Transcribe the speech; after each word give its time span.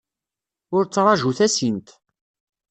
Ur 0.75 0.83
ttraju 0.85 1.31
tasint. 1.37 1.87